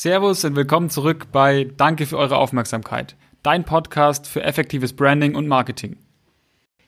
Servus 0.00 0.44
und 0.44 0.54
willkommen 0.54 0.90
zurück 0.90 1.26
bei 1.32 1.72
Danke 1.76 2.06
für 2.06 2.18
eure 2.18 2.36
Aufmerksamkeit, 2.36 3.16
dein 3.42 3.64
Podcast 3.64 4.28
für 4.28 4.44
effektives 4.44 4.92
Branding 4.92 5.34
und 5.34 5.48
Marketing. 5.48 5.96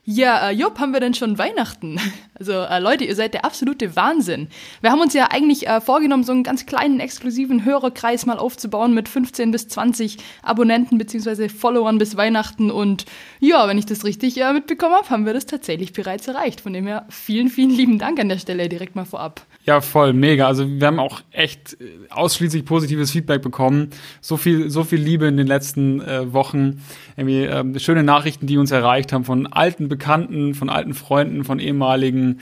Ja, 0.05 0.47
äh, 0.47 0.53
Jupp, 0.53 0.79
haben 0.79 0.93
wir 0.93 1.01
denn 1.01 1.13
schon 1.13 1.37
Weihnachten? 1.37 1.99
Also 2.39 2.53
äh, 2.53 2.79
Leute, 2.79 3.03
ihr 3.03 3.15
seid 3.15 3.35
der 3.35 3.45
absolute 3.45 3.95
Wahnsinn. 3.95 4.47
Wir 4.79 4.91
haben 4.91 5.01
uns 5.01 5.13
ja 5.13 5.27
eigentlich 5.29 5.67
äh, 5.67 5.79
vorgenommen, 5.79 6.23
so 6.23 6.31
einen 6.31 6.41
ganz 6.41 6.65
kleinen 6.65 6.99
exklusiven 6.99 7.65
Hörerkreis 7.65 8.25
mal 8.25 8.39
aufzubauen 8.39 8.95
mit 8.95 9.07
15 9.07 9.51
bis 9.51 9.67
20 9.67 10.17
Abonnenten 10.41 10.97
bzw. 10.97 11.49
Followern 11.49 11.99
bis 11.99 12.17
Weihnachten. 12.17 12.71
Und 12.71 13.05
ja, 13.39 13.67
wenn 13.67 13.77
ich 13.77 13.85
das 13.85 14.05
richtig 14.05 14.41
äh, 14.41 14.53
mitbekommen 14.53 14.95
habe, 14.95 15.09
haben 15.11 15.27
wir 15.27 15.33
das 15.33 15.45
tatsächlich 15.45 15.93
bereits 15.93 16.27
erreicht. 16.27 16.61
Von 16.61 16.73
dem 16.73 16.87
her 16.87 17.05
vielen, 17.09 17.49
vielen 17.49 17.69
lieben 17.69 17.99
Dank 17.99 18.19
an 18.19 18.29
der 18.29 18.39
Stelle 18.39 18.69
direkt 18.69 18.95
mal 18.95 19.05
vorab. 19.05 19.45
Ja, 19.63 19.79
voll, 19.79 20.13
mega. 20.13 20.47
Also 20.47 20.67
wir 20.67 20.87
haben 20.87 20.99
auch 20.99 21.21
echt 21.31 21.79
äh, 21.79 22.09
ausschließlich 22.09 22.65
positives 22.65 23.11
Feedback 23.11 23.41
bekommen. 23.41 23.91
So 24.19 24.37
viel, 24.37 24.69
so 24.69 24.83
viel 24.83 24.99
Liebe 24.99 25.27
in 25.27 25.37
den 25.37 25.47
letzten 25.47 26.01
äh, 26.01 26.33
Wochen. 26.33 26.81
Irgendwie 27.15 27.43
äh, 27.43 27.79
schöne 27.79 28.03
Nachrichten, 28.03 28.47
die 28.47 28.57
uns 28.57 28.71
erreicht 28.71 29.13
haben 29.13 29.23
von 29.23 29.47
alten 29.47 29.87
Bekannten, 29.87 30.55
von 30.55 30.69
alten 30.69 30.95
Freunden, 30.95 31.43
von 31.43 31.59
ehemaligen 31.59 32.39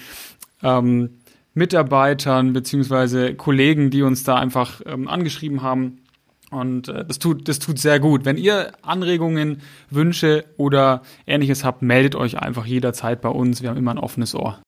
ähm, 0.64 1.10
Mitarbeitern 1.54 2.54
beziehungsweise 2.54 3.36
Kollegen, 3.36 3.90
die 3.90 4.02
uns 4.02 4.24
da 4.24 4.36
einfach 4.36 4.82
ähm, 4.86 5.08
angeschrieben 5.10 5.62
haben. 5.62 6.00
Und 6.52 6.88
äh, 6.88 7.04
das 7.06 7.20
tut, 7.20 7.50
das 7.50 7.60
tut 7.60 7.80
sehr 7.80 8.00
gut. 8.00 8.24
Wenn 8.24 8.38
ihr 8.38 8.72
Anregungen, 8.82 9.62
Wünsche 9.90 10.46
oder 10.56 11.02
ähnliches 11.28 11.66
habt, 11.66 11.82
meldet 11.82 12.16
euch 12.16 12.40
einfach 12.40 12.66
jederzeit 12.66 13.22
bei 13.22 13.30
uns. 13.30 13.62
Wir 13.62 13.70
haben 13.70 13.78
immer 13.78 13.92
ein 13.92 14.00
offenes 14.00 14.34
Ohr. 14.34 14.60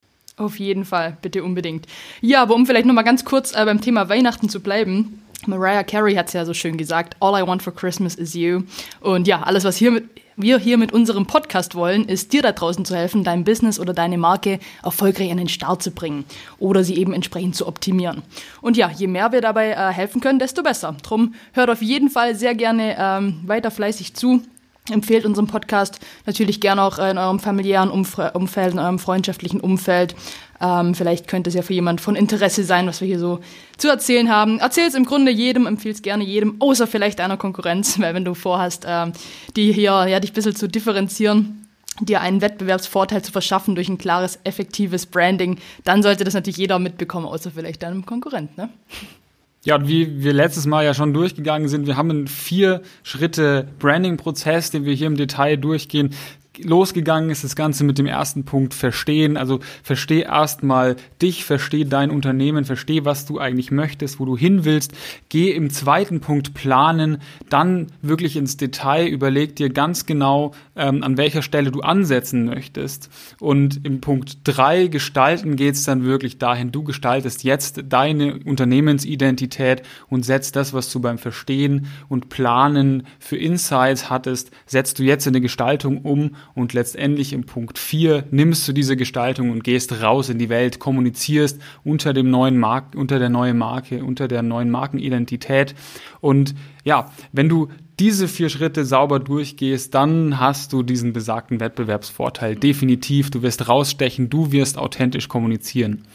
Auf 0.41 0.57
jeden 0.57 0.85
Fall, 0.85 1.17
bitte 1.21 1.43
unbedingt. 1.43 1.85
Ja, 2.19 2.41
aber 2.41 2.55
um 2.55 2.65
vielleicht 2.65 2.87
nochmal 2.87 3.03
ganz 3.03 3.23
kurz 3.23 3.55
äh, 3.55 3.63
beim 3.63 3.79
Thema 3.79 4.09
Weihnachten 4.09 4.49
zu 4.49 4.59
bleiben. 4.59 5.21
Mariah 5.45 5.83
Carey 5.83 6.15
hat 6.15 6.27
es 6.27 6.33
ja 6.33 6.45
so 6.45 6.53
schön 6.55 6.77
gesagt, 6.77 7.15
All 7.19 7.39
I 7.39 7.45
want 7.45 7.61
for 7.61 7.73
Christmas 7.73 8.15
is 8.15 8.33
you. 8.33 8.63
Und 9.01 9.27
ja, 9.27 9.43
alles, 9.43 9.65
was 9.65 9.77
hier 9.77 9.91
mit, 9.91 10.05
wir 10.37 10.57
hier 10.57 10.79
mit 10.79 10.93
unserem 10.93 11.27
Podcast 11.27 11.75
wollen, 11.75 12.05
ist 12.05 12.33
dir 12.33 12.41
da 12.41 12.53
draußen 12.53 12.85
zu 12.85 12.95
helfen, 12.95 13.23
dein 13.23 13.43
Business 13.43 13.79
oder 13.79 13.93
deine 13.93 14.17
Marke 14.17 14.59
erfolgreich 14.81 15.29
an 15.29 15.37
den 15.37 15.49
Start 15.49 15.83
zu 15.83 15.91
bringen 15.91 16.25
oder 16.57 16.83
sie 16.83 16.97
eben 16.97 17.13
entsprechend 17.13 17.55
zu 17.55 17.67
optimieren. 17.67 18.23
Und 18.61 18.77
ja, 18.77 18.89
je 18.89 19.05
mehr 19.05 19.31
wir 19.31 19.41
dabei 19.41 19.71
äh, 19.71 19.91
helfen 19.91 20.21
können, 20.21 20.39
desto 20.39 20.63
besser. 20.63 20.95
Drum 21.03 21.35
hört 21.53 21.69
auf 21.69 21.83
jeden 21.83 22.09
Fall 22.09 22.35
sehr 22.35 22.55
gerne 22.55 22.95
ähm, 22.97 23.41
weiter 23.45 23.69
fleißig 23.69 24.15
zu 24.15 24.41
empfehlt 24.89 25.25
unseren 25.25 25.47
Podcast 25.47 25.99
natürlich 26.25 26.59
gerne 26.59 26.81
auch 26.81 26.97
in 26.97 27.17
eurem 27.17 27.39
familiären 27.39 27.91
Umfeld, 27.91 28.73
in 28.73 28.79
eurem 28.79 28.99
freundschaftlichen 28.99 29.59
Umfeld. 29.59 30.15
Ähm, 30.59 30.95
vielleicht 30.95 31.27
könnte 31.27 31.49
es 31.49 31.55
ja 31.55 31.61
für 31.61 31.73
jemand 31.73 32.01
von 32.01 32.15
Interesse 32.15 32.63
sein, 32.63 32.87
was 32.87 33.01
wir 33.01 33.07
hier 33.07 33.19
so 33.19 33.39
zu 33.77 33.89
erzählen 33.89 34.29
haben. 34.29 34.59
Erzähl 34.59 34.87
es 34.87 34.95
im 34.95 35.05
Grunde 35.05 35.31
jedem, 35.31 35.65
empfehle 35.65 35.93
es 35.93 36.01
gerne 36.01 36.23
jedem, 36.23 36.55
außer 36.59 36.87
vielleicht 36.87 37.19
einer 37.19 37.37
Konkurrenz, 37.37 37.99
weil 37.99 38.13
wenn 38.13 38.25
du 38.25 38.33
vorhast, 38.33 38.85
ähm, 38.87 39.13
die 39.55 39.71
hier 39.71 40.07
ja, 40.07 40.19
dich 40.19 40.31
ein 40.31 40.35
bisschen 40.35 40.55
zu 40.55 40.67
differenzieren, 40.67 41.67
dir 41.99 42.21
einen 42.21 42.41
Wettbewerbsvorteil 42.41 43.21
zu 43.21 43.31
verschaffen 43.31 43.75
durch 43.75 43.89
ein 43.89 43.97
klares, 43.97 44.39
effektives 44.43 45.05
Branding, 45.05 45.59
dann 45.83 46.01
sollte 46.01 46.23
das 46.23 46.33
natürlich 46.33 46.57
jeder 46.57 46.79
mitbekommen, 46.79 47.25
außer 47.25 47.51
vielleicht 47.51 47.83
deinem 47.83 48.05
Konkurrent. 48.05 48.57
Ne? 48.57 48.69
Ja, 49.63 49.75
und 49.75 49.87
wie 49.87 50.23
wir 50.23 50.33
letztes 50.33 50.65
Mal 50.65 50.83
ja 50.83 50.93
schon 50.95 51.13
durchgegangen 51.13 51.67
sind, 51.67 51.85
wir 51.85 51.95
haben 51.95 52.09
einen 52.09 52.27
vier 52.27 52.81
Schritte 53.03 53.67
Branding-Prozess, 53.77 54.71
den 54.71 54.85
wir 54.85 54.93
hier 54.93 55.07
im 55.07 55.17
Detail 55.17 55.57
durchgehen 55.57 56.15
losgegangen 56.57 57.29
ist 57.29 57.43
das 57.43 57.55
Ganze 57.55 57.83
mit 57.83 57.97
dem 57.97 58.05
ersten 58.05 58.43
Punkt 58.43 58.73
Verstehen. 58.73 59.37
Also 59.37 59.59
versteh 59.83 60.21
erstmal 60.21 60.95
dich, 61.21 61.45
versteh 61.45 61.85
dein 61.85 62.11
Unternehmen, 62.11 62.65
versteh, 62.65 63.05
was 63.05 63.25
du 63.25 63.39
eigentlich 63.39 63.71
möchtest, 63.71 64.19
wo 64.19 64.25
du 64.25 64.37
hin 64.37 64.65
willst. 64.65 64.93
Geh 65.29 65.51
im 65.51 65.69
zweiten 65.69 66.19
Punkt 66.19 66.53
Planen, 66.53 67.19
dann 67.49 67.87
wirklich 68.01 68.35
ins 68.35 68.57
Detail, 68.57 69.07
überleg 69.07 69.55
dir 69.55 69.69
ganz 69.69 70.05
genau, 70.05 70.53
ähm, 70.75 71.03
an 71.03 71.17
welcher 71.17 71.41
Stelle 71.41 71.71
du 71.71 71.81
ansetzen 71.81 72.45
möchtest. 72.45 73.09
Und 73.39 73.85
im 73.85 74.01
Punkt 74.01 74.39
drei 74.43 74.87
Gestalten 74.87 75.55
geht's 75.55 75.83
dann 75.83 76.03
wirklich 76.03 76.37
dahin, 76.37 76.71
du 76.71 76.83
gestaltest 76.83 77.43
jetzt 77.43 77.81
deine 77.87 78.39
Unternehmensidentität 78.43 79.83
und 80.09 80.25
setzt 80.25 80.55
das, 80.55 80.73
was 80.73 80.91
du 80.91 80.99
beim 80.99 81.17
Verstehen 81.17 81.87
und 82.09 82.29
Planen 82.29 83.03
für 83.19 83.37
Insights 83.37 84.09
hattest, 84.09 84.51
setzt 84.65 84.99
du 84.99 85.03
jetzt 85.03 85.27
in 85.27 85.31
eine 85.31 85.41
Gestaltung 85.41 86.01
um 86.01 86.35
und 86.53 86.73
letztendlich 86.73 87.33
im 87.33 87.45
Punkt 87.45 87.77
4 87.77 88.25
nimmst 88.31 88.67
du 88.67 88.73
diese 88.73 88.95
Gestaltung 88.97 89.51
und 89.51 89.63
gehst 89.63 90.01
raus 90.01 90.29
in 90.29 90.39
die 90.39 90.49
Welt, 90.49 90.79
kommunizierst 90.79 91.61
unter 91.83 92.13
dem 92.13 92.29
neuen 92.29 92.57
Mark 92.57 92.95
unter 92.95 93.19
der 93.19 93.29
neuen 93.29 93.57
Marke, 93.57 94.03
unter 94.03 94.27
der 94.27 94.41
neuen 94.41 94.69
Markenidentität 94.69 95.75
und 96.19 96.55
ja, 96.83 97.11
wenn 97.31 97.49
du 97.49 97.69
diese 97.99 98.27
vier 98.27 98.49
Schritte 98.49 98.83
sauber 98.83 99.19
durchgehst, 99.19 99.93
dann 99.93 100.39
hast 100.39 100.73
du 100.73 100.81
diesen 100.81 101.13
besagten 101.13 101.59
Wettbewerbsvorteil 101.59 102.55
definitiv. 102.55 103.29
Du 103.29 103.43
wirst 103.43 103.67
rausstechen, 103.67 104.27
du 104.27 104.51
wirst 104.51 104.79
authentisch 104.79 105.27
kommunizieren. 105.27 106.05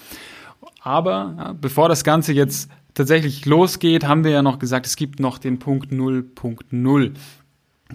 Aber 0.80 1.34
ja, 1.38 1.52
bevor 1.52 1.88
das 1.88 2.02
Ganze 2.02 2.32
jetzt 2.32 2.70
tatsächlich 2.94 3.46
losgeht, 3.46 4.04
haben 4.04 4.24
wir 4.24 4.32
ja 4.32 4.42
noch 4.42 4.58
gesagt, 4.58 4.86
es 4.86 4.96
gibt 4.96 5.20
noch 5.20 5.38
den 5.38 5.60
Punkt 5.60 5.92
0.0. 5.92 7.12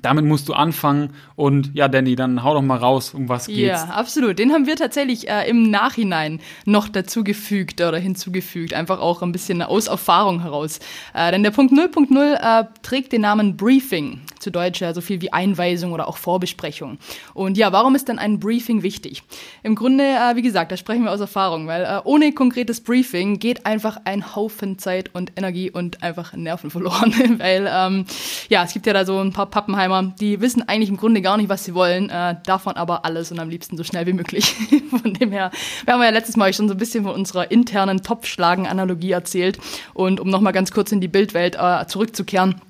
Damit 0.01 0.23
musst 0.23 0.47
du 0.47 0.53
anfangen 0.53 1.09
und 1.35 1.71
ja, 1.73 1.89
Danny, 1.89 2.15
dann 2.15 2.43
hau 2.43 2.53
doch 2.53 2.61
mal 2.61 2.77
raus, 2.77 3.13
um 3.13 3.27
was 3.27 3.47
geht's. 3.47 3.59
Ja, 3.59 3.89
absolut. 3.89 4.39
Den 4.39 4.53
haben 4.53 4.65
wir 4.65 4.77
tatsächlich 4.77 5.27
äh, 5.27 5.49
im 5.49 5.69
Nachhinein 5.69 6.39
noch 6.65 6.87
dazugefügt 6.87 7.81
oder 7.81 7.97
hinzugefügt, 7.97 8.73
einfach 8.73 9.01
auch 9.01 9.21
ein 9.21 9.33
bisschen 9.33 9.61
aus 9.61 9.87
Erfahrung 9.87 10.43
heraus. 10.43 10.79
Äh, 11.13 11.31
denn 11.31 11.43
der 11.43 11.51
Punkt 11.51 11.73
0.0 11.73 12.33
äh, 12.35 12.65
trägt 12.83 13.11
den 13.11 13.21
Namen 13.21 13.57
Briefing, 13.57 14.21
zu 14.41 14.51
Deutsch 14.51 14.81
ja 14.81 14.93
so 14.93 15.01
viel 15.01 15.21
wie 15.21 15.33
Einweisung 15.33 15.93
oder 15.93 16.07
auch 16.07 16.17
Vorbesprechung. 16.17 16.97
Und 17.33 17.57
ja, 17.57 17.71
warum 17.71 17.95
ist 17.95 18.07
denn 18.07 18.19
ein 18.19 18.39
Briefing 18.39 18.83
wichtig? 18.83 19.23
Im 19.63 19.75
Grunde, 19.75 20.03
äh, 20.03 20.35
wie 20.35 20.41
gesagt, 20.41 20.71
da 20.71 20.77
sprechen 20.77 21.03
wir 21.03 21.11
aus 21.11 21.19
Erfahrung, 21.19 21.67
weil 21.67 21.83
äh, 21.83 22.01
ohne 22.03 22.31
konkretes 22.33 22.81
Briefing 22.81 23.39
geht 23.39 23.65
einfach 23.65 23.97
ein 24.05 24.35
Haufen 24.35 24.77
Zeit 24.77 25.13
und 25.13 25.33
Energie 25.35 25.71
und 25.71 26.03
einfach 26.03 26.33
Nerven 26.33 26.69
verloren, 26.69 27.13
weil 27.39 27.69
ähm, 27.71 28.05
ja, 28.49 28.63
es 28.63 28.73
gibt 28.73 28.85
ja 28.87 28.93
da 28.93 29.05
so 29.05 29.19
ein 29.19 29.31
paar 29.31 29.47
Pappenheimer 29.47 30.11
die 30.19 30.41
wissen 30.41 30.67
eigentlich 30.67 30.89
im 30.89 30.97
Grunde 30.97 31.21
gar 31.21 31.37
nicht, 31.37 31.49
was 31.49 31.63
sie 31.63 31.73
wollen, 31.73 32.09
äh, 32.09 32.35
davon 32.45 32.75
aber 32.75 33.05
alles 33.05 33.31
und 33.31 33.39
am 33.39 33.49
liebsten 33.49 33.77
so 33.77 33.83
schnell 33.83 34.05
wie 34.07 34.13
möglich. 34.13 34.55
von 34.89 35.13
dem 35.13 35.31
her, 35.31 35.51
wir 35.85 35.93
haben 35.93 36.01
ja 36.01 36.09
letztes 36.09 36.37
Mal 36.37 36.53
schon 36.53 36.67
so 36.67 36.75
ein 36.75 36.77
bisschen 36.77 37.03
von 37.03 37.13
unserer 37.13 37.51
internen 37.51 38.03
Topfschlagen-Analogie 38.03 39.11
erzählt 39.11 39.59
und 39.93 40.19
um 40.19 40.29
nochmal 40.29 40.53
ganz 40.53 40.71
kurz 40.71 40.91
in 40.91 41.01
die 41.01 41.07
Bildwelt 41.07 41.55
äh, 41.59 41.85
zurückzukehren, 41.87 42.61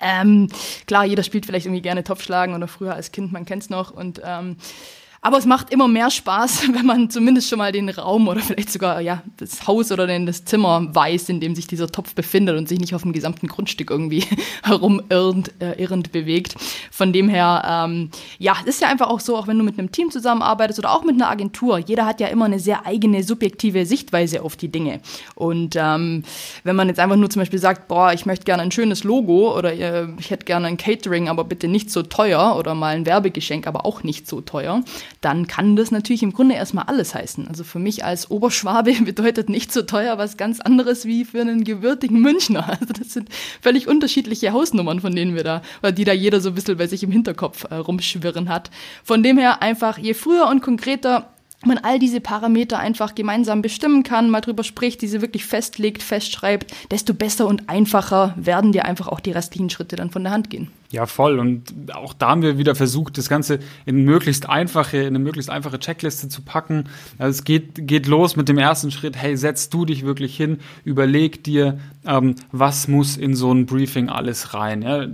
ähm, 0.00 0.48
klar, 0.86 1.04
jeder 1.04 1.22
spielt 1.22 1.46
vielleicht 1.46 1.66
irgendwie 1.66 1.82
gerne 1.82 2.04
Topfschlagen 2.04 2.54
oder 2.54 2.68
früher 2.68 2.94
als 2.94 3.12
Kind, 3.12 3.32
man 3.32 3.44
kennt's 3.44 3.70
noch. 3.70 3.90
Und 3.90 4.20
ähm, 4.24 4.56
aber 5.24 5.38
es 5.38 5.46
macht 5.46 5.70
immer 5.70 5.88
mehr 5.88 6.10
Spaß, 6.10 6.68
wenn 6.74 6.84
man 6.84 7.08
zumindest 7.08 7.48
schon 7.48 7.58
mal 7.58 7.72
den 7.72 7.88
Raum 7.88 8.28
oder 8.28 8.40
vielleicht 8.40 8.70
sogar 8.70 9.00
ja 9.00 9.22
das 9.38 9.66
Haus 9.66 9.90
oder 9.90 10.06
das 10.06 10.44
Zimmer 10.44 10.94
weiß, 10.94 11.30
in 11.30 11.40
dem 11.40 11.54
sich 11.54 11.66
dieser 11.66 11.88
Topf 11.88 12.14
befindet 12.14 12.58
und 12.58 12.68
sich 12.68 12.78
nicht 12.78 12.94
auf 12.94 13.02
dem 13.02 13.14
gesamten 13.14 13.46
Grundstück 13.46 13.90
irgendwie 13.90 14.22
herumirrend 14.62 15.50
äh, 15.60 15.82
irrend 15.82 16.12
bewegt. 16.12 16.56
Von 16.90 17.14
dem 17.14 17.30
her, 17.30 17.86
ähm, 17.86 18.10
ja, 18.38 18.54
ist 18.66 18.82
ja 18.82 18.88
einfach 18.88 19.08
auch 19.08 19.20
so, 19.20 19.34
auch 19.38 19.46
wenn 19.46 19.56
du 19.56 19.64
mit 19.64 19.78
einem 19.78 19.90
Team 19.90 20.10
zusammenarbeitest 20.10 20.78
oder 20.78 20.92
auch 20.92 21.04
mit 21.04 21.14
einer 21.14 21.30
Agentur, 21.30 21.78
jeder 21.78 22.04
hat 22.04 22.20
ja 22.20 22.26
immer 22.26 22.44
eine 22.44 22.58
sehr 22.58 22.84
eigene 22.84 23.22
subjektive 23.22 23.86
Sichtweise 23.86 24.42
auf 24.42 24.56
die 24.56 24.68
Dinge. 24.68 25.00
Und 25.34 25.74
ähm, 25.74 26.24
wenn 26.64 26.76
man 26.76 26.88
jetzt 26.88 27.00
einfach 27.00 27.16
nur 27.16 27.30
zum 27.30 27.40
Beispiel 27.40 27.58
sagt, 27.58 27.88
boah, 27.88 28.12
ich 28.12 28.26
möchte 28.26 28.44
gerne 28.44 28.62
ein 28.62 28.72
schönes 28.72 29.04
Logo 29.04 29.56
oder 29.56 29.72
äh, 29.72 30.06
ich 30.18 30.30
hätte 30.30 30.44
gerne 30.44 30.66
ein 30.66 30.76
Catering, 30.76 31.30
aber 31.30 31.44
bitte 31.44 31.66
nicht 31.66 31.90
so 31.90 32.02
teuer 32.02 32.56
oder 32.58 32.74
mal 32.74 32.94
ein 32.94 33.06
Werbegeschenk, 33.06 33.66
aber 33.66 33.86
auch 33.86 34.02
nicht 34.02 34.28
so 34.28 34.42
teuer, 34.42 34.82
dann 35.20 35.46
kann 35.46 35.76
das 35.76 35.90
natürlich 35.90 36.22
im 36.22 36.32
Grunde 36.32 36.54
erstmal 36.54 36.84
alles 36.84 37.14
heißen. 37.14 37.48
Also 37.48 37.64
für 37.64 37.78
mich 37.78 38.04
als 38.04 38.30
Oberschwabe 38.30 38.92
bedeutet 39.04 39.48
nicht 39.48 39.72
so 39.72 39.82
teuer 39.82 40.18
was 40.18 40.36
ganz 40.36 40.60
anderes 40.60 41.06
wie 41.06 41.24
für 41.24 41.40
einen 41.40 41.64
gewürdigen 41.64 42.20
Münchner. 42.20 42.78
Also 42.84 42.92
das 42.92 43.12
sind 43.12 43.28
völlig 43.62 43.88
unterschiedliche 43.88 44.52
Hausnummern, 44.52 45.00
von 45.00 45.14
denen 45.14 45.34
wir 45.34 45.44
da, 45.44 45.62
oder 45.80 45.92
die 45.92 46.04
da 46.04 46.12
jeder 46.12 46.40
so 46.40 46.50
ein 46.50 46.54
bisschen 46.54 46.76
bei 46.76 46.86
sich 46.86 47.02
im 47.02 47.12
Hinterkopf 47.12 47.64
äh, 47.70 47.76
rumschwirren 47.76 48.48
hat. 48.48 48.70
Von 49.04 49.22
dem 49.22 49.38
her 49.38 49.62
einfach, 49.62 49.96
je 49.96 50.12
früher 50.12 50.48
und 50.48 50.60
konkreter 50.60 51.30
man 51.66 51.78
all 51.78 51.98
diese 51.98 52.20
Parameter 52.20 52.78
einfach 52.78 53.14
gemeinsam 53.14 53.62
bestimmen 53.62 54.02
kann, 54.02 54.30
mal 54.30 54.40
drüber 54.40 54.64
spricht, 54.64 55.02
diese 55.02 55.20
wirklich 55.20 55.46
festlegt, 55.46 56.02
festschreibt, 56.02 56.72
desto 56.90 57.14
besser 57.14 57.46
und 57.46 57.68
einfacher 57.68 58.34
werden 58.36 58.72
dir 58.72 58.84
einfach 58.84 59.08
auch 59.08 59.20
die 59.20 59.32
restlichen 59.32 59.70
Schritte 59.70 59.96
dann 59.96 60.10
von 60.10 60.24
der 60.24 60.32
Hand 60.32 60.50
gehen. 60.50 60.70
Ja, 60.90 61.06
voll. 61.06 61.38
Und 61.38 61.94
auch 61.94 62.12
da 62.12 62.28
haben 62.30 62.42
wir 62.42 62.56
wieder 62.56 62.74
versucht, 62.74 63.18
das 63.18 63.28
Ganze 63.28 63.58
in 63.84 64.04
möglichst 64.04 64.48
einfache, 64.48 64.98
in 64.98 65.08
eine 65.08 65.18
möglichst 65.18 65.50
einfache 65.50 65.78
Checkliste 65.78 66.28
zu 66.28 66.42
packen. 66.42 66.84
Also 67.18 67.38
es 67.38 67.44
geht, 67.44 67.88
geht 67.88 68.06
los 68.06 68.36
mit 68.36 68.48
dem 68.48 68.58
ersten 68.58 68.90
Schritt. 68.90 69.16
Hey, 69.16 69.36
setz 69.36 69.70
du 69.70 69.84
dich 69.84 70.04
wirklich 70.04 70.36
hin, 70.36 70.58
überleg 70.84 71.42
dir, 71.42 71.78
ähm, 72.06 72.36
was 72.52 72.86
muss 72.88 73.16
in 73.16 73.34
so 73.34 73.52
ein 73.52 73.66
Briefing 73.66 74.08
alles 74.08 74.54
rein. 74.54 74.82
Ja? 74.82 75.06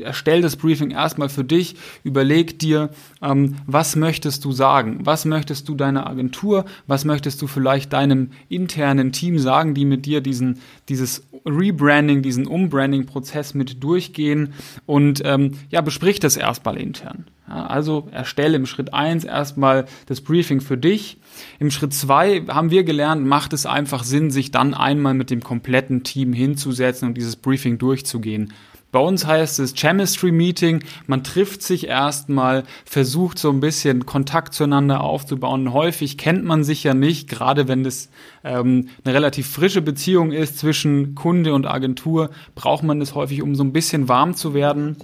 Erstell 0.00 0.42
das 0.42 0.56
Briefing 0.56 0.90
erstmal 0.90 1.28
für 1.28 1.44
dich, 1.44 1.76
überleg 2.02 2.58
dir, 2.58 2.90
ähm, 3.22 3.56
was 3.66 3.96
möchtest 3.96 4.44
du 4.44 4.52
sagen? 4.52 5.00
Was 5.04 5.24
möchtest 5.24 5.68
du 5.68 5.74
deiner 5.74 6.06
Agentur? 6.06 6.64
Was 6.86 7.04
möchtest 7.04 7.40
du 7.42 7.46
vielleicht 7.46 7.92
deinem 7.92 8.30
internen 8.48 9.12
Team 9.12 9.38
sagen, 9.38 9.74
die 9.74 9.84
mit 9.84 10.06
dir 10.06 10.20
diesen, 10.20 10.60
dieses 10.88 11.26
Rebranding, 11.46 12.22
diesen 12.22 12.46
Umbranding-Prozess 12.46 13.54
mit 13.54 13.82
durchgehen? 13.82 14.52
Und 14.86 15.23
ähm, 15.24 15.52
ja, 15.70 15.80
besprich 15.80 16.20
das 16.20 16.36
erstmal 16.36 16.76
intern. 16.76 17.26
Ja, 17.48 17.66
also 17.66 18.08
erstelle 18.12 18.56
im 18.56 18.66
Schritt 18.66 18.94
eins 18.94 19.24
erstmal 19.24 19.86
das 20.06 20.20
Briefing 20.20 20.60
für 20.60 20.78
dich. 20.78 21.18
Im 21.58 21.70
Schritt 21.70 21.92
zwei 21.92 22.42
haben 22.48 22.70
wir 22.70 22.84
gelernt, 22.84 23.26
macht 23.26 23.52
es 23.52 23.66
einfach 23.66 24.04
Sinn, 24.04 24.30
sich 24.30 24.50
dann 24.50 24.74
einmal 24.74 25.14
mit 25.14 25.30
dem 25.30 25.42
kompletten 25.42 26.04
Team 26.04 26.32
hinzusetzen 26.32 27.08
und 27.08 27.16
dieses 27.16 27.36
Briefing 27.36 27.78
durchzugehen. 27.78 28.52
Bei 28.94 29.00
uns 29.00 29.26
heißt 29.26 29.58
es 29.58 29.74
Chemistry 29.74 30.30
Meeting. 30.30 30.84
Man 31.08 31.24
trifft 31.24 31.64
sich 31.64 31.88
erstmal, 31.88 32.62
versucht 32.84 33.40
so 33.40 33.50
ein 33.50 33.58
bisschen 33.58 34.06
Kontakt 34.06 34.54
zueinander 34.54 35.00
aufzubauen. 35.00 35.72
Häufig 35.72 36.16
kennt 36.16 36.44
man 36.44 36.62
sich 36.62 36.84
ja 36.84 36.94
nicht, 36.94 37.28
gerade 37.28 37.66
wenn 37.66 37.84
es 37.84 38.08
ähm, 38.44 38.90
eine 39.04 39.12
relativ 39.12 39.48
frische 39.48 39.82
Beziehung 39.82 40.30
ist 40.30 40.60
zwischen 40.60 41.16
Kunde 41.16 41.54
und 41.54 41.66
Agentur, 41.66 42.30
braucht 42.54 42.84
man 42.84 43.00
es 43.00 43.16
häufig, 43.16 43.42
um 43.42 43.56
so 43.56 43.64
ein 43.64 43.72
bisschen 43.72 44.08
warm 44.08 44.36
zu 44.36 44.54
werden. 44.54 44.96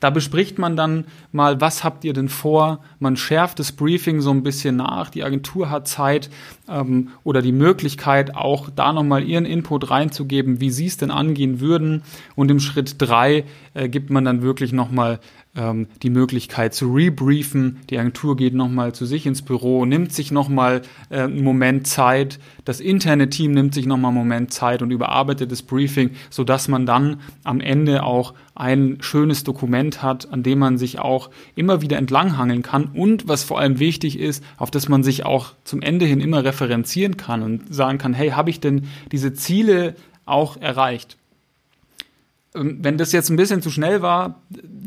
Da 0.00 0.10
bespricht 0.10 0.58
man 0.58 0.76
dann 0.76 1.04
mal, 1.32 1.60
was 1.60 1.84
habt 1.84 2.04
ihr 2.04 2.12
denn 2.12 2.28
vor? 2.28 2.80
Man 2.98 3.16
schärft 3.16 3.58
das 3.58 3.72
Briefing 3.72 4.20
so 4.20 4.30
ein 4.30 4.42
bisschen 4.42 4.76
nach. 4.76 5.10
Die 5.10 5.24
Agentur 5.24 5.70
hat 5.70 5.88
Zeit 5.88 6.30
ähm, 6.68 7.08
oder 7.22 7.42
die 7.42 7.52
Möglichkeit, 7.52 8.34
auch 8.34 8.70
da 8.74 8.92
nochmal 8.92 9.24
ihren 9.24 9.46
Input 9.46 9.90
reinzugeben, 9.90 10.60
wie 10.60 10.70
sie 10.70 10.86
es 10.86 10.96
denn 10.96 11.10
angehen 11.10 11.60
würden. 11.60 12.02
Und 12.34 12.50
im 12.50 12.60
Schritt 12.60 12.96
drei 12.98 13.44
äh, 13.74 13.88
gibt 13.88 14.10
man 14.10 14.24
dann 14.24 14.42
wirklich 14.42 14.72
nochmal 14.72 15.20
ähm, 15.56 15.86
die 16.02 16.10
Möglichkeit 16.10 16.74
zu 16.74 16.92
rebriefen. 16.92 17.78
Die 17.90 17.98
Agentur 17.98 18.36
geht 18.36 18.54
nochmal 18.54 18.94
zu 18.94 19.06
sich 19.06 19.26
ins 19.26 19.42
Büro, 19.42 19.84
nimmt 19.84 20.12
sich 20.12 20.30
nochmal 20.30 20.82
äh, 21.10 21.20
einen 21.20 21.44
Moment 21.44 21.86
Zeit. 21.86 22.38
Das 22.64 22.80
interne 22.80 23.30
Team 23.30 23.52
nimmt 23.52 23.74
sich 23.74 23.86
nochmal 23.86 24.10
einen 24.10 24.18
Moment 24.18 24.52
Zeit 24.52 24.82
und 24.82 24.90
überarbeitet 24.90 25.52
das 25.52 25.62
Briefing, 25.62 26.10
sodass 26.30 26.68
man 26.68 26.86
dann 26.86 27.20
am 27.44 27.60
Ende 27.60 28.02
auch 28.02 28.34
ein 28.54 28.98
schönes 29.00 29.44
Dokument 29.44 30.02
hat, 30.02 30.32
an 30.32 30.42
dem 30.42 30.58
man 30.60 30.78
sich 30.78 30.98
auch 30.98 31.30
immer 31.56 31.82
wieder 31.82 31.98
entlanghangeln 31.98 32.62
kann 32.62 32.84
und 32.86 33.26
was 33.26 33.42
vor 33.42 33.58
allem 33.58 33.78
wichtig 33.80 34.18
ist, 34.18 34.44
auf 34.56 34.70
das 34.70 34.88
man 34.88 35.02
sich 35.02 35.24
auch 35.24 35.52
zum 35.64 35.82
Ende 35.82 36.06
hin 36.06 36.20
immer 36.20 36.44
referenzieren 36.44 37.16
kann 37.16 37.42
und 37.42 37.74
sagen 37.74 37.98
kann, 37.98 38.14
hey, 38.14 38.30
habe 38.30 38.50
ich 38.50 38.60
denn 38.60 38.86
diese 39.10 39.34
Ziele 39.34 39.96
auch 40.24 40.56
erreicht? 40.56 41.16
Ähm, 42.54 42.78
wenn 42.80 42.98
das 42.98 43.12
jetzt 43.12 43.30
ein 43.30 43.36
bisschen 43.36 43.62
zu 43.62 43.70
schnell 43.70 44.02
war, 44.02 44.40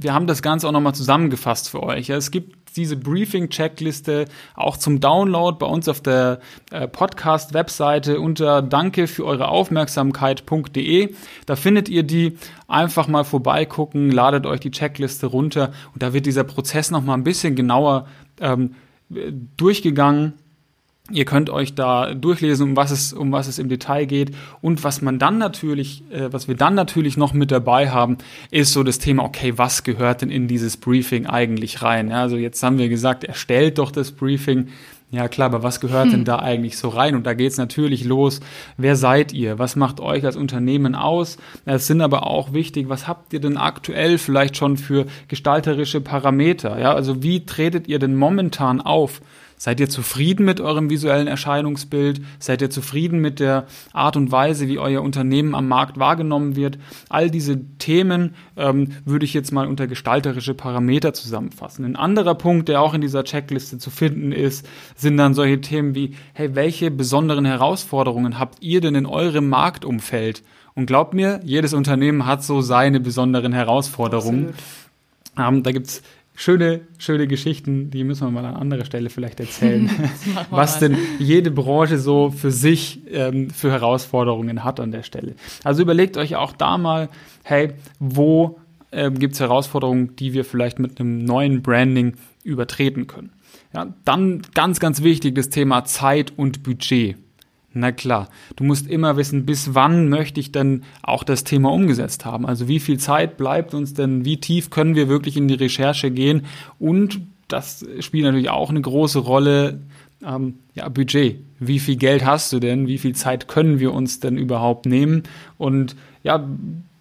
wir 0.07 0.13
haben 0.13 0.25
das 0.25 0.41
Ganze 0.41 0.65
auch 0.69 0.71
nochmal 0.71 0.95
zusammengefasst 0.95 1.69
für 1.69 1.83
euch. 1.83 2.09
Es 2.09 2.31
gibt 2.31 2.77
diese 2.77 2.95
Briefing-Checkliste 2.95 4.23
auch 4.55 4.77
zum 4.77 5.01
Download 5.01 5.57
bei 5.59 5.65
uns 5.65 5.89
auf 5.89 5.99
der 5.99 6.39
äh, 6.71 6.87
Podcast-Webseite 6.87 8.21
unter 8.21 8.61
danke 8.61 9.07
für 9.07 9.25
eure 9.25 9.49
Aufmerksamkeit.de. 9.49 11.13
Da 11.45 11.55
findet 11.57 11.89
ihr 11.89 12.03
die. 12.03 12.37
Einfach 12.69 13.09
mal 13.09 13.25
vorbeigucken, 13.25 14.11
ladet 14.11 14.45
euch 14.45 14.61
die 14.61 14.71
Checkliste 14.71 15.27
runter 15.27 15.73
und 15.93 16.03
da 16.03 16.13
wird 16.13 16.25
dieser 16.25 16.45
Prozess 16.45 16.89
nochmal 16.89 17.17
ein 17.17 17.23
bisschen 17.25 17.55
genauer 17.55 18.07
ähm, 18.39 18.75
durchgegangen 19.09 20.33
Ihr 21.09 21.23
könnt 21.23 21.49
euch 21.49 21.73
da 21.73 22.13
durchlesen, 22.13 22.69
um 22.69 22.75
was 22.75 22.91
es, 22.91 23.13
um 23.13 23.31
was 23.31 23.47
es 23.47 23.59
im 23.59 23.69
Detail 23.69 24.05
geht. 24.05 24.31
Und 24.61 24.83
was 24.83 25.01
man 25.01 25.19
dann 25.19 25.37
natürlich, 25.37 26.03
äh, 26.11 26.31
was 26.33 26.49
wir 26.49 26.55
dann 26.55 26.75
natürlich 26.75 27.15
noch 27.15 27.33
mit 27.33 27.51
dabei 27.51 27.89
haben, 27.91 28.17
ist 28.51 28.73
so 28.73 28.83
das 28.83 28.99
Thema, 28.99 29.23
okay, 29.23 29.57
was 29.57 29.83
gehört 29.83 30.21
denn 30.21 30.29
in 30.29 30.47
dieses 30.47 30.75
Briefing 30.75 31.25
eigentlich 31.25 31.81
rein? 31.81 32.09
Ja, 32.09 32.21
also 32.21 32.35
jetzt 32.35 32.61
haben 32.61 32.77
wir 32.77 32.89
gesagt, 32.89 33.23
erstellt 33.23 33.77
doch 33.77 33.91
das 33.91 34.11
Briefing. 34.11 34.67
Ja 35.09 35.29
klar, 35.29 35.45
aber 35.45 35.63
was 35.63 35.79
gehört 35.79 36.05
hm. 36.05 36.11
denn 36.11 36.25
da 36.25 36.39
eigentlich 36.39 36.77
so 36.77 36.89
rein? 36.89 37.15
Und 37.15 37.25
da 37.25 37.33
geht's 37.33 37.57
natürlich 37.57 38.03
los. 38.03 38.41
Wer 38.75 38.97
seid 38.97 39.31
ihr? 39.31 39.57
Was 39.57 39.77
macht 39.77 40.01
euch 40.01 40.25
als 40.25 40.35
Unternehmen 40.35 40.95
aus? 40.95 41.37
Es 41.63 41.87
sind 41.87 42.01
aber 42.01 42.27
auch 42.27 42.51
wichtig, 42.51 42.89
was 42.89 43.07
habt 43.07 43.31
ihr 43.31 43.39
denn 43.39 43.55
aktuell 43.55 44.17
vielleicht 44.17 44.57
schon 44.57 44.75
für 44.75 45.05
gestalterische 45.29 46.01
Parameter? 46.01 46.77
Ja, 46.77 46.93
also 46.93 47.23
wie 47.23 47.45
tretet 47.45 47.87
ihr 47.87 47.99
denn 47.99 48.17
momentan 48.17 48.81
auf? 48.81 49.21
Seid 49.59 49.79
ihr 49.79 49.89
zufrieden 49.89 50.45
mit 50.45 50.61
eurem 50.61 50.91
visuellen 50.91 51.27
Erscheinungsbild? 51.27 52.21
Seid 52.37 52.61
ihr 52.61 52.69
zufrieden 52.69 53.19
mit 53.19 53.39
der 53.39 53.65
Art 53.91 54.15
und 54.15 54.31
Weise, 54.31 54.67
wie 54.67 54.77
euer 54.77 55.01
Unternehmen 55.01 55.55
am 55.55 55.67
Markt 55.67 55.97
wahrgenommen 55.97 56.55
wird? 56.55 56.77
All 57.09 57.31
diese 57.31 57.59
Themen 57.79 58.35
ähm, 58.55 58.89
würde 59.03 59.25
ich 59.25 59.33
jetzt 59.33 59.51
mal 59.51 59.67
unter 59.67 59.87
gestalterische 59.87 60.53
Parameter 60.53 61.13
zusammenfassen. 61.13 61.85
Ein 61.85 61.95
anderer 61.95 62.35
Punkt, 62.35 62.69
der 62.69 62.81
auch 62.81 62.93
in 62.93 63.01
dieser 63.01 63.23
Checkliste 63.23 63.79
zu 63.79 63.89
finden 63.89 64.31
ist, 64.31 64.67
sind 64.95 65.17
dann 65.17 65.33
solche 65.33 65.59
Themen 65.59 65.95
wie, 65.95 66.15
hey, 66.33 66.53
welche 66.53 66.91
besonderen 66.91 67.45
Herausforderungen 67.45 68.37
habt 68.37 68.61
ihr 68.61 68.79
denn 68.79 68.93
in 68.93 69.07
eurem 69.07 69.49
Marktumfeld? 69.49 70.43
Und 70.75 70.85
glaubt 70.85 71.15
mir, 71.15 71.39
jedes 71.43 71.73
Unternehmen 71.73 72.27
hat 72.27 72.43
so 72.43 72.61
seine 72.61 72.99
besonderen 72.99 73.53
Herausforderungen. 73.53 74.53
Ähm, 75.35 75.63
da 75.63 75.71
gibt's 75.71 76.03
schöne, 76.37 76.81
schöne 76.99 77.27
Geschichten, 77.27 77.89
die 77.89 78.03
müssen 78.03 78.27
wir 78.27 78.31
mal 78.31 78.45
an 78.45 78.55
anderer 78.55 78.85
Stelle 78.85 79.09
vielleicht 79.09 79.39
erzählen, 79.39 79.89
was 80.51 80.77
denn 80.77 80.95
jede 81.17 81.49
Branche 81.49 81.97
so 81.97 82.29
für 82.29 82.51
sich 82.51 83.01
ähm, 83.11 83.49
für 83.49 83.71
Herausforderungen 83.71 84.63
hat 84.63 84.79
an 84.79 84.91
der 84.91 85.01
Stelle. 85.01 85.33
Also 85.63 85.81
überlegt 85.81 86.15
euch 86.15 86.35
auch 86.35 86.53
da 86.53 86.77
mal, 86.77 87.09
hey, 87.43 87.73
wo 87.99 88.59
ähm, 88.91 89.17
gibt 89.17 89.33
es 89.33 89.39
Herausforderungen, 89.39 90.15
die 90.15 90.33
wir 90.33 90.45
vielleicht 90.45 90.77
mit 90.77 90.99
einem 90.99 91.25
neuen 91.25 91.63
Branding 91.63 92.13
übertreten 92.43 93.07
können. 93.07 93.31
Ja, 93.73 93.93
dann 94.05 94.43
ganz, 94.53 94.79
ganz 94.79 95.01
wichtig 95.01 95.33
das 95.33 95.49
Thema 95.49 95.85
Zeit 95.85 96.33
und 96.37 96.61
Budget. 96.61 97.17
Na 97.73 97.91
klar, 97.91 98.29
du 98.55 98.63
musst 98.63 98.87
immer 98.87 99.17
wissen, 99.17 99.45
bis 99.45 99.75
wann 99.75 100.09
möchte 100.09 100.39
ich 100.39 100.51
denn 100.51 100.83
auch 101.03 101.23
das 101.23 101.43
Thema 101.43 101.71
umgesetzt 101.71 102.25
haben. 102.25 102.45
Also 102.45 102.67
wie 102.67 102.79
viel 102.79 102.97
Zeit 102.97 103.37
bleibt 103.37 103.73
uns 103.73 103.93
denn, 103.93 104.25
wie 104.25 104.37
tief 104.37 104.69
können 104.69 104.95
wir 104.95 105.09
wirklich 105.09 105.37
in 105.37 105.47
die 105.47 105.53
Recherche 105.55 106.09
gehen 106.09 106.45
und 106.79 107.19
das 107.47 107.85
spielt 107.99 108.25
natürlich 108.25 108.49
auch 108.49 108.69
eine 108.69 108.81
große 108.81 109.19
Rolle, 109.19 109.79
ähm, 110.25 110.55
ja, 110.73 110.89
Budget. 110.89 111.39
Wie 111.59 111.79
viel 111.79 111.95
Geld 111.95 112.25
hast 112.25 112.51
du 112.51 112.59
denn? 112.59 112.87
Wie 112.87 112.97
viel 112.97 113.15
Zeit 113.15 113.47
können 113.47 113.79
wir 113.79 113.93
uns 113.93 114.19
denn 114.19 114.37
überhaupt 114.37 114.85
nehmen? 114.85 115.23
Und 115.57 115.95
ja, 116.23 116.45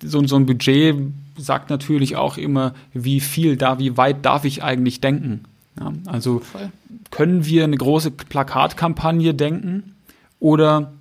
so, 0.03 0.25
so 0.27 0.37
ein 0.37 0.47
Budget 0.47 0.97
sagt 1.37 1.71
natürlich 1.71 2.17
auch 2.17 2.37
immer, 2.39 2.75
wie 2.93 3.21
viel 3.21 3.57
da, 3.57 3.79
wie 3.79 3.97
weit 3.97 4.25
darf 4.25 4.45
ich 4.45 4.63
eigentlich 4.63 5.01
denken? 5.01 5.45
Ja, 5.79 5.93
also 6.07 6.41
Voll. 6.41 6.71
können 7.11 7.45
wir 7.45 7.65
eine 7.65 7.77
große 7.77 8.11
Plakatkampagne 8.11 9.35
denken? 9.35 9.96
Oder 10.39 10.93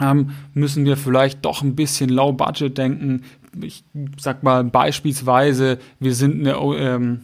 ähm, 0.00 0.30
müssen 0.54 0.84
wir 0.84 0.96
vielleicht 0.96 1.44
doch 1.44 1.62
ein 1.62 1.74
bisschen 1.74 2.10
low 2.10 2.32
budget 2.32 2.76
denken? 2.76 3.24
Ich 3.60 3.84
sag 4.18 4.42
mal 4.42 4.64
beispielsweise, 4.64 5.78
wir 5.98 6.14
sind 6.14 6.40
eine, 6.40 6.52
ähm, 6.76 7.20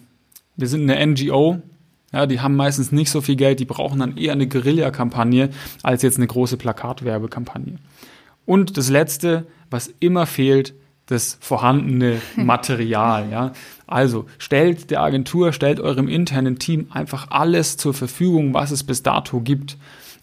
wir 0.57 0.69
sind 0.69 0.91
eine 0.91 1.07
NGO, 1.07 1.61
ja, 2.13 2.27
die 2.27 2.41
haben 2.41 2.55
meistens 2.55 2.93
nicht 2.93 3.11
so 3.11 3.21
viel 3.21 3.35
Geld, 3.35 3.59
die 3.59 3.65
brauchen 3.65 3.99
dann 3.99 4.17
eher 4.17 4.33
eine 4.33 4.47
Guerilla-Kampagne 4.47 5.51
als 5.83 6.03
jetzt 6.03 6.17
eine 6.17 6.29
große 6.29 6.57
Plakatwerbekampagne. 6.57 7.75
Und 8.47 8.77
das 8.77 8.89
Letzte, 8.89 9.47
was 9.69 9.93
immer 9.99 10.27
fehlt, 10.27 10.75
das 11.07 11.39
vorhandene 11.41 12.21
Material. 12.37 13.31
Ja. 13.31 13.53
Also 13.87 14.27
stellt 14.39 14.91
der 14.91 15.03
Agentur, 15.03 15.53
stellt 15.53 15.81
eurem 15.81 16.09
internen 16.09 16.59
Team 16.59 16.87
einfach 16.91 17.31
alles 17.31 17.77
zur 17.77 17.95
Verfügung, 17.95 18.55
was 18.55 18.71
es 18.71 18.85
bis 18.85 19.03
dato 19.03 19.41
gibt. 19.41 19.77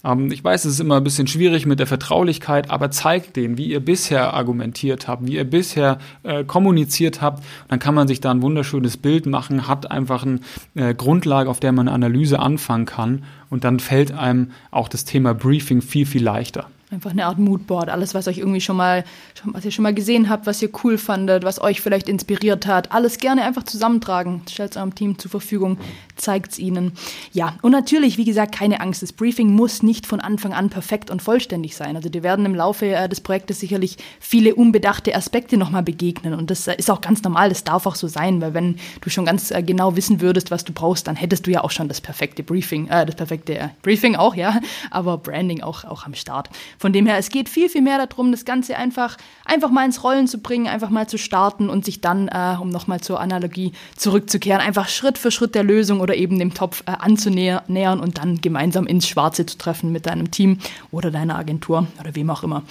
Ähm, 0.04 0.30
ich 0.30 0.42
weiß, 0.42 0.64
es 0.64 0.74
ist 0.74 0.80
immer 0.80 0.96
ein 0.96 1.04
bisschen 1.04 1.26
schwierig 1.26 1.66
mit 1.66 1.78
der 1.78 1.86
Vertraulichkeit, 1.86 2.70
aber 2.70 2.90
zeigt 2.90 3.36
denen, 3.36 3.58
wie 3.58 3.66
ihr 3.66 3.80
bisher 3.80 4.34
argumentiert 4.34 5.08
habt, 5.08 5.26
wie 5.26 5.36
ihr 5.36 5.44
bisher 5.44 5.98
äh, 6.22 6.44
kommuniziert 6.44 7.20
habt. 7.20 7.44
Dann 7.68 7.78
kann 7.78 7.94
man 7.94 8.08
sich 8.08 8.20
da 8.20 8.30
ein 8.30 8.42
wunderschönes 8.42 8.96
Bild 8.96 9.26
machen, 9.26 9.68
hat 9.68 9.90
einfach 9.90 10.24
eine 10.24 10.40
äh, 10.74 10.94
Grundlage, 10.94 11.50
auf 11.50 11.60
der 11.60 11.72
man 11.72 11.88
eine 11.88 11.94
Analyse 11.94 12.38
anfangen 12.38 12.86
kann. 12.86 13.24
Und 13.50 13.64
dann 13.64 13.80
fällt 13.80 14.12
einem 14.12 14.50
auch 14.70 14.88
das 14.88 15.04
Thema 15.04 15.34
Briefing 15.34 15.82
viel, 15.82 16.06
viel 16.06 16.22
leichter. 16.22 16.66
Einfach 16.92 17.12
eine 17.12 17.24
Art 17.24 17.38
Moodboard, 17.38 17.88
alles, 17.88 18.12
was 18.12 18.28
euch 18.28 18.36
irgendwie 18.36 18.60
schon 18.60 18.76
mal, 18.76 19.02
was 19.44 19.64
ihr 19.64 19.70
schon 19.70 19.82
mal 19.82 19.94
gesehen 19.94 20.28
habt, 20.28 20.44
was 20.44 20.60
ihr 20.60 20.68
cool 20.84 20.98
fandet, 20.98 21.42
was 21.42 21.58
euch 21.58 21.80
vielleicht 21.80 22.06
inspiriert 22.06 22.66
hat, 22.66 22.92
alles 22.92 23.16
gerne 23.16 23.44
einfach 23.44 23.62
zusammentragen. 23.62 24.42
Stellt 24.46 24.72
es 24.72 24.76
eurem 24.76 24.94
Team 24.94 25.18
zur 25.18 25.30
Verfügung, 25.30 25.78
zeigt 26.16 26.52
es 26.52 26.58
ihnen. 26.58 26.92
Ja, 27.32 27.56
und 27.62 27.72
natürlich, 27.72 28.18
wie 28.18 28.26
gesagt, 28.26 28.54
keine 28.54 28.82
Angst. 28.82 29.02
Das 29.02 29.14
Briefing 29.14 29.54
muss 29.54 29.82
nicht 29.82 30.06
von 30.06 30.20
Anfang 30.20 30.52
an 30.52 30.68
perfekt 30.68 31.10
und 31.10 31.22
vollständig 31.22 31.76
sein. 31.76 31.96
Also 31.96 32.10
dir 32.10 32.22
werden 32.22 32.44
im 32.44 32.54
Laufe 32.54 32.84
äh, 32.84 33.08
des 33.08 33.22
Projektes 33.22 33.60
sicherlich 33.60 33.96
viele 34.20 34.54
unbedachte 34.54 35.14
Aspekte 35.14 35.56
nochmal 35.56 35.82
begegnen. 35.82 36.34
Und 36.34 36.50
das 36.50 36.68
äh, 36.68 36.76
ist 36.76 36.90
auch 36.90 37.00
ganz 37.00 37.22
normal, 37.22 37.48
das 37.48 37.64
darf 37.64 37.86
auch 37.86 37.94
so 37.94 38.06
sein, 38.06 38.42
weil 38.42 38.52
wenn 38.52 38.76
du 39.00 39.08
schon 39.08 39.24
ganz 39.24 39.50
äh, 39.50 39.62
genau 39.62 39.96
wissen 39.96 40.20
würdest, 40.20 40.50
was 40.50 40.64
du 40.64 40.74
brauchst, 40.74 41.06
dann 41.06 41.16
hättest 41.16 41.46
du 41.46 41.50
ja 41.50 41.64
auch 41.64 41.70
schon 41.70 41.88
das 41.88 42.02
perfekte 42.02 42.42
Briefing, 42.42 42.88
äh, 42.88 43.06
das 43.06 43.14
perfekte 43.14 43.70
Briefing 43.80 44.14
auch, 44.14 44.34
ja, 44.34 44.60
aber 44.90 45.16
Branding 45.16 45.62
auch, 45.62 45.84
auch 45.84 46.04
am 46.04 46.12
Start. 46.12 46.50
Von 46.82 46.92
dem 46.92 47.06
her, 47.06 47.16
es 47.16 47.28
geht 47.28 47.48
viel, 47.48 47.68
viel 47.68 47.80
mehr 47.80 48.04
darum, 48.04 48.32
das 48.32 48.44
Ganze 48.44 48.76
einfach, 48.76 49.16
einfach 49.44 49.70
mal 49.70 49.84
ins 49.84 50.02
Rollen 50.02 50.26
zu 50.26 50.38
bringen, 50.38 50.66
einfach 50.66 50.90
mal 50.90 51.08
zu 51.08 51.16
starten 51.16 51.70
und 51.70 51.84
sich 51.84 52.00
dann, 52.00 52.26
äh, 52.26 52.56
um 52.60 52.70
nochmal 52.70 53.00
zur 53.00 53.20
Analogie 53.20 53.70
zurückzukehren, 53.96 54.60
einfach 54.60 54.88
Schritt 54.88 55.16
für 55.16 55.30
Schritt 55.30 55.54
der 55.54 55.62
Lösung 55.62 56.00
oder 56.00 56.16
eben 56.16 56.40
dem 56.40 56.54
Topf 56.54 56.82
äh, 56.86 56.90
anzunähern 56.98 58.00
und 58.00 58.18
dann 58.18 58.40
gemeinsam 58.40 58.88
ins 58.88 59.06
Schwarze 59.06 59.46
zu 59.46 59.58
treffen 59.58 59.92
mit 59.92 60.06
deinem 60.06 60.32
Team 60.32 60.58
oder 60.90 61.12
deiner 61.12 61.38
Agentur 61.38 61.86
oder 62.00 62.16
wem 62.16 62.28
auch 62.30 62.42
immer. 62.42 62.64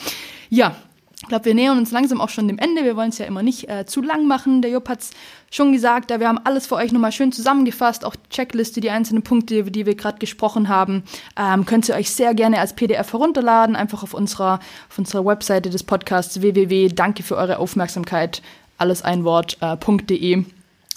Ja, 0.49 0.75
ich 1.23 1.27
glaube, 1.27 1.45
wir 1.45 1.53
nähern 1.53 1.77
uns 1.77 1.91
langsam 1.91 2.19
auch 2.19 2.29
schon 2.29 2.47
dem 2.47 2.57
Ende. 2.57 2.83
Wir 2.83 2.95
wollen 2.95 3.09
es 3.09 3.19
ja 3.19 3.25
immer 3.25 3.43
nicht 3.43 3.69
äh, 3.69 3.85
zu 3.85 4.01
lang 4.01 4.25
machen. 4.25 4.63
Der 4.63 4.71
Jupp 4.71 4.89
hat 4.89 5.01
es 5.01 5.11
schon 5.51 5.71
gesagt, 5.71 6.09
wir 6.09 6.27
haben 6.27 6.39
alles 6.43 6.65
für 6.65 6.75
euch 6.75 6.91
nochmal 6.91 7.11
schön 7.11 7.31
zusammengefasst, 7.31 8.05
auch 8.05 8.15
Checkliste, 8.31 8.81
die 8.81 8.89
einzelnen 8.89 9.21
Punkte, 9.21 9.59
über 9.59 9.69
die 9.69 9.85
wir 9.85 9.93
gerade 9.95 10.17
gesprochen 10.17 10.67
haben, 10.67 11.03
ähm, 11.37 11.65
könnt 11.65 11.87
ihr 11.87 11.95
euch 11.95 12.09
sehr 12.09 12.33
gerne 12.33 12.59
als 12.59 12.73
PDF 12.73 13.13
herunterladen, 13.13 13.75
einfach 13.75 14.01
auf 14.01 14.15
unserer, 14.15 14.59
auf 14.89 14.97
unserer 14.97 15.23
Webseite 15.23 15.69
des 15.69 15.83
Podcasts 15.83 16.41
www.danke 16.41 17.21
für 17.21 17.37
eure 17.37 17.59
Aufmerksamkeit, 17.59 18.41
alles 18.77 19.03
ein 19.03 19.23
Wort.de. 19.23 20.39
Äh, 20.39 20.45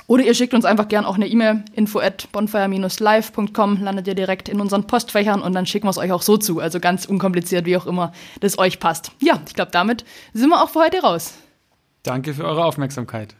oder 0.07 0.25
ihr 0.25 0.35
schickt 0.35 0.55
uns 0.55 0.65
einfach 0.65 0.89
gern 0.89 1.05
auch 1.05 1.15
eine 1.15 1.27
E-Mail, 1.27 1.65
info 1.73 1.99
at 1.99 2.31
bonfire-live.com, 2.33 3.83
landet 3.83 4.07
ihr 4.07 4.15
direkt 4.15 4.49
in 4.49 4.61
unseren 4.61 4.87
Postfächern 4.87 5.41
und 5.41 5.55
dann 5.55 5.67
schicken 5.67 5.87
wir 5.87 5.91
es 5.91 5.99
euch 5.99 6.13
auch 6.13 6.23
so 6.23 6.37
zu. 6.37 6.61
Also 6.61 6.81
ganz 6.81 7.07
unkompliziert, 7.07 7.65
wie 7.65 7.77
auch 7.77 7.87
immer 7.87 8.13
das 8.41 8.59
euch 8.59 8.81
passt. 8.81 9.13
Ja, 9.21 9.41
ich 9.47 9.55
glaube, 9.55 9.71
damit 9.71 10.05
sind 10.33 10.51
wir 10.51 10.63
auch 10.63 10.69
für 10.69 10.81
heute 10.81 11.01
raus. 11.01 11.35
Danke 12.03 12.35
für 12.35 12.45
eure 12.45 12.65
Aufmerksamkeit. 12.65 13.35